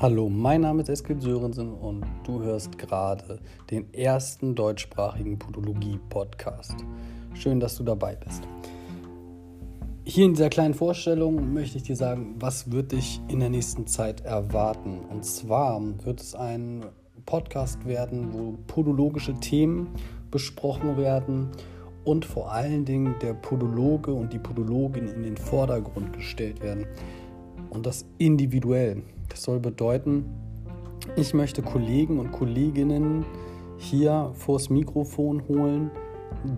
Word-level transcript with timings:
Hallo, 0.00 0.30
mein 0.30 0.62
Name 0.62 0.80
ist 0.80 0.88
Eskil 0.88 1.20
Sörensen 1.20 1.74
und 1.74 2.06
du 2.24 2.40
hörst 2.40 2.78
gerade 2.78 3.38
den 3.70 3.92
ersten 3.92 4.54
deutschsprachigen 4.54 5.38
Podologie-Podcast. 5.38 6.74
Schön, 7.34 7.60
dass 7.60 7.76
du 7.76 7.84
dabei 7.84 8.16
bist. 8.16 8.42
Hier 10.06 10.24
in 10.24 10.32
dieser 10.32 10.48
kleinen 10.48 10.72
Vorstellung 10.72 11.52
möchte 11.52 11.76
ich 11.76 11.82
dir 11.82 11.96
sagen, 11.96 12.36
was 12.38 12.72
wird 12.72 12.92
dich 12.92 13.20
in 13.28 13.40
der 13.40 13.50
nächsten 13.50 13.86
Zeit 13.86 14.22
erwarten. 14.22 15.00
Und 15.10 15.26
zwar 15.26 15.78
wird 16.02 16.22
es 16.22 16.34
ein 16.34 16.86
Podcast 17.26 17.84
werden, 17.84 18.32
wo 18.32 18.56
podologische 18.68 19.34
Themen 19.34 19.88
besprochen 20.30 20.96
werden 20.96 21.50
und 22.04 22.24
vor 22.24 22.50
allen 22.50 22.86
Dingen 22.86 23.16
der 23.20 23.34
Podologe 23.34 24.14
und 24.14 24.32
die 24.32 24.38
Podologin 24.38 25.08
in 25.08 25.24
den 25.24 25.36
Vordergrund 25.36 26.14
gestellt 26.14 26.62
werden. 26.62 26.86
Und 27.70 27.86
das 27.86 28.04
individuell. 28.18 29.02
Das 29.28 29.42
soll 29.42 29.60
bedeuten, 29.60 30.24
ich 31.16 31.34
möchte 31.34 31.62
Kollegen 31.62 32.18
und 32.18 32.32
Kolleginnen 32.32 33.24
hier 33.78 34.32
vors 34.34 34.68
Mikrofon 34.68 35.46
holen, 35.48 35.90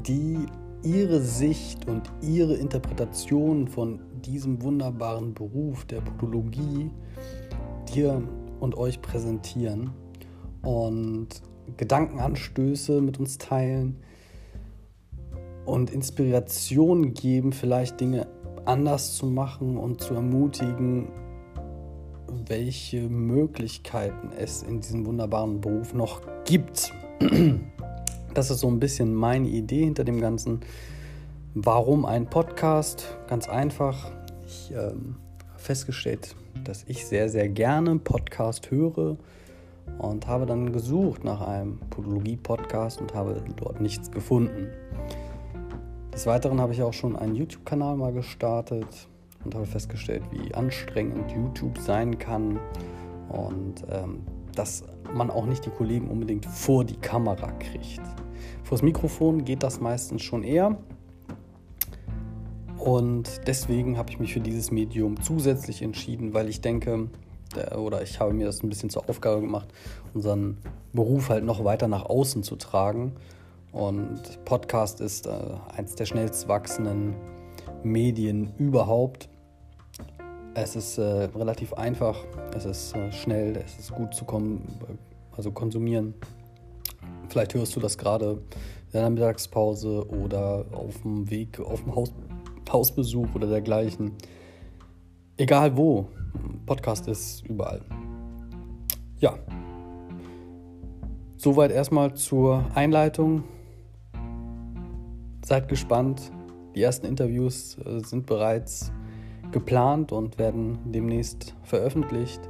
die 0.06 0.39
ihre 0.83 1.20
Sicht 1.20 1.89
und 1.89 2.11
ihre 2.20 2.55
Interpretation 2.55 3.69
von 3.69 4.01
diesem 4.25 4.62
wunderbaren 4.62 5.33
Beruf 5.33 5.84
der 5.84 6.01
Podologie 6.01 6.91
dir 7.95 8.23
und 8.61 8.77
euch 8.77 9.01
präsentieren 9.01 9.91
und 10.62 11.29
Gedankenanstöße 11.77 13.01
mit 13.01 13.19
uns 13.19 13.39
teilen 13.39 13.98
und 15.65 15.91
Inspiration 15.91 17.15
geben, 17.15 17.53
vielleicht 17.53 18.01
Dinge 18.01 18.27
anders 18.65 19.16
zu 19.16 19.27
machen 19.27 19.77
und 19.77 20.01
zu 20.01 20.15
ermutigen, 20.15 21.09
welche 22.47 23.09
Möglichkeiten 23.09 24.31
es 24.37 24.62
in 24.62 24.81
diesem 24.81 25.06
wunderbaren 25.06 25.61
Beruf 25.61 25.95
noch 25.95 26.23
gibt. 26.45 26.92
Das 28.34 28.50
ist 28.50 28.61
so 28.61 28.69
ein 28.69 28.81
bisschen 28.81 29.14
meine 29.14 29.47
Idee 29.47 29.84
hinter 29.84 30.05
dem 30.05 30.19
Ganzen. 30.19 30.61
Warum 31.53 32.06
ein 32.06 32.31
Podcast? 32.31 33.19
Ganz 33.27 33.47
einfach. 33.47 34.11
Ich 34.47 34.70
ähm, 34.70 35.17
habe 35.50 35.59
festgestellt, 35.59 36.34
dass 36.65 36.84
ich 36.89 37.05
sehr, 37.05 37.28
sehr 37.28 37.50
gerne 37.50 37.98
Podcast 37.98 38.70
höre 38.70 39.19
und 39.98 40.27
habe 40.27 40.47
dann 40.47 40.72
gesucht 40.72 41.25
nach 41.25 41.42
einem 41.42 41.78
Podologie-Podcast 41.91 43.03
und 43.03 43.12
habe 43.12 43.42
dort 43.56 43.83
nichts 43.83 44.11
gefunden. 44.11 44.69
Des 46.13 46.27
Weiteren 46.27 46.61
habe 46.61 46.75
ich 46.75 46.83
auch 46.83 46.93
schon 46.93 47.17
einen 47.17 47.35
YouTube-Kanal 47.35 47.97
mal 47.97 48.13
gestartet 48.13 49.09
und 49.45 49.55
habe 49.55 49.65
festgestellt, 49.65 50.23
wie 50.31 50.55
anstrengend 50.55 51.33
YouTube 51.33 51.79
sein 51.79 52.19
kann 52.19 52.61
und 53.31 53.83
ähm, 53.91 54.21
dass 54.55 54.85
man 55.15 55.31
auch 55.31 55.47
nicht 55.47 55.65
die 55.65 55.71
Kollegen 55.71 56.09
unbedingt 56.09 56.45
vor 56.45 56.85
die 56.85 56.97
Kamera 56.97 57.51
kriegt. 57.53 58.03
Vors 58.63 58.83
Mikrofon 58.83 59.45
geht 59.45 59.63
das 59.63 59.81
meistens 59.81 60.23
schon 60.23 60.45
eher. 60.45 60.77
Und 62.77 63.41
deswegen 63.47 63.97
habe 63.97 64.11
ich 64.11 64.19
mich 64.19 64.35
für 64.35 64.41
dieses 64.41 64.71
Medium 64.71 65.21
zusätzlich 65.23 65.81
entschieden, 65.81 66.35
weil 66.35 66.49
ich 66.49 66.61
denke, 66.61 67.09
oder 67.77 68.03
ich 68.03 68.21
habe 68.21 68.35
mir 68.35 68.47
das 68.47 68.63
ein 68.63 68.69
bisschen 68.69 68.91
zur 68.91 69.09
Aufgabe 69.09 69.41
gemacht, 69.41 69.69
unseren 70.13 70.59
Beruf 70.93 71.31
halt 71.31 71.45
noch 71.45 71.65
weiter 71.65 71.89
nach 71.89 72.05
außen 72.05 72.43
zu 72.43 72.57
tragen. 72.57 73.13
Und 73.73 74.45
Podcast 74.45 75.01
ist 75.01 75.27
äh, 75.27 75.31
eins 75.75 75.95
der 75.95 76.05
schnellst 76.05 76.47
wachsenden 76.47 77.15
Medien 77.83 78.53
überhaupt. 78.59 79.28
Es 80.55 80.77
ist 80.77 80.98
äh, 80.98 81.03
relativ 81.34 81.73
einfach, 81.73 82.19
es 82.55 82.67
ist 82.67 82.95
äh, 82.95 83.11
schnell, 83.11 83.56
es 83.56 83.78
ist 83.78 83.93
gut 83.93 84.15
zu 84.15 84.27
kommen, 84.27 84.67
also 85.34 85.50
konsumieren. 85.50 86.15
Vielleicht 87.28 87.55
hörst 87.55 87.75
du 87.75 87.81
das 87.81 87.97
gerade 87.97 88.33
in 88.33 88.93
deiner 88.93 89.09
Mittagspause 89.09 90.06
oder 90.09 90.66
auf 90.72 91.00
dem 91.00 91.31
Weg, 91.31 91.59
auf 91.59 91.83
dem 91.83 91.94
Haus, 91.94 92.12
Hausbesuch 92.71 93.34
oder 93.34 93.47
dergleichen. 93.47 94.12
Egal 95.39 95.77
wo, 95.78 96.09
Podcast 96.66 97.09
ist 97.09 97.47
überall. 97.49 97.81
Ja. 99.19 99.39
Soweit 101.39 101.71
erstmal 101.71 102.15
zur 102.15 102.65
Einleitung. 102.75 103.44
Seid 105.44 105.69
gespannt. 105.69 106.32
Die 106.75 106.82
ersten 106.82 107.06
Interviews 107.06 107.76
äh, 107.78 108.00
sind 108.04 108.26
bereits 108.26 108.92
geplant 109.50 110.12
und 110.12 110.38
werden 110.38 110.78
demnächst 110.84 111.54
veröffentlicht. 111.62 112.41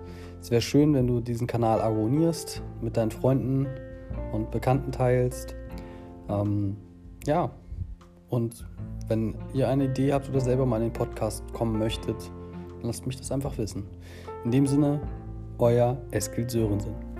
Es 0.40 0.50
wäre 0.50 0.60
schön, 0.60 0.94
wenn 0.94 1.06
du 1.06 1.20
diesen 1.20 1.46
Kanal 1.46 1.80
abonnierst, 1.80 2.62
mit 2.80 2.96
deinen 2.96 3.10
Freunden 3.10 3.66
und 4.32 4.50
Bekannten 4.50 4.92
teilst. 4.92 5.56
Ähm, 6.28 6.76
ja, 7.26 7.50
und 8.28 8.66
wenn 9.08 9.34
ihr 9.52 9.68
eine 9.68 9.84
Idee 9.84 10.12
habt 10.12 10.28
oder 10.28 10.40
selber 10.40 10.66
mal 10.66 10.76
in 10.76 10.84
den 10.84 10.92
Podcast 10.92 11.44
kommen 11.52 11.78
möchtet, 11.78 12.16
dann 12.78 12.86
lasst 12.86 13.06
mich 13.06 13.16
das 13.16 13.30
einfach 13.32 13.58
wissen. 13.58 13.84
In 14.44 14.50
dem 14.50 14.66
Sinne, 14.66 15.00
euer 15.58 16.00
Eskil 16.10 16.48
Sörensen. 16.48 17.11